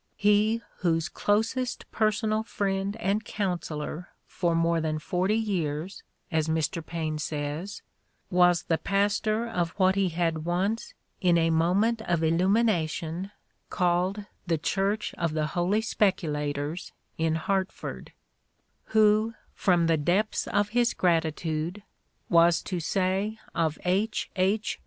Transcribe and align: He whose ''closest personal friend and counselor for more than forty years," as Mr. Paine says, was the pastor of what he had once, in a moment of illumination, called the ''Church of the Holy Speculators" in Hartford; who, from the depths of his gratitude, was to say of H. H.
He 0.17 0.63
whose 0.77 1.07
''closest 1.23 1.85
personal 1.91 2.41
friend 2.41 2.95
and 2.95 3.23
counselor 3.23 4.09
for 4.25 4.55
more 4.55 4.81
than 4.81 4.97
forty 4.97 5.35
years," 5.35 6.01
as 6.31 6.47
Mr. 6.47 6.83
Paine 6.83 7.19
says, 7.19 7.83
was 8.31 8.63
the 8.63 8.79
pastor 8.79 9.47
of 9.47 9.69
what 9.77 9.93
he 9.93 10.09
had 10.09 10.43
once, 10.43 10.95
in 11.21 11.37
a 11.37 11.51
moment 11.51 12.01
of 12.01 12.23
illumination, 12.23 13.29
called 13.69 14.25
the 14.47 14.57
''Church 14.73 15.13
of 15.19 15.33
the 15.35 15.45
Holy 15.53 15.81
Speculators" 15.81 16.93
in 17.19 17.35
Hartford; 17.35 18.11
who, 18.85 19.35
from 19.53 19.85
the 19.85 19.97
depths 19.97 20.47
of 20.47 20.69
his 20.69 20.95
gratitude, 20.95 21.83
was 22.27 22.63
to 22.63 22.79
say 22.79 23.37
of 23.53 23.77
H. 23.85 24.31
H. 24.35 24.79